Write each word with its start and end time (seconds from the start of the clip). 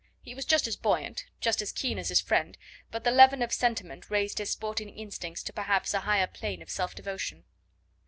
He 0.23 0.33
was 0.33 0.45
just 0.45 0.65
as 0.65 0.75
buoyant, 0.75 1.25
just 1.41 1.61
as 1.61 1.71
keen 1.71 1.99
as 1.99 2.07
his 2.09 2.19
friend, 2.19 2.57
but 2.89 3.03
the 3.03 3.11
leaven 3.11 3.43
of 3.43 3.53
sentiment 3.53 4.09
raised 4.09 4.39
his 4.39 4.49
sporting 4.49 4.89
instincts 4.89 5.43
to 5.43 5.53
perhaps 5.53 5.93
a 5.93 5.99
higher 5.99 6.25
plane 6.25 6.63
of 6.63 6.71
self 6.71 6.95
devotion. 6.95 7.43